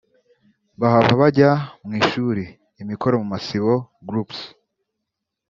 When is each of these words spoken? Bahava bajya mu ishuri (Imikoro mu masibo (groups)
Bahava 0.79 1.11
bajya 1.21 1.49
mu 1.85 1.93
ishuri 2.01 2.43
(Imikoro 2.81 3.15
mu 3.21 3.27
masibo 3.33 3.73
(groups) 4.07 4.39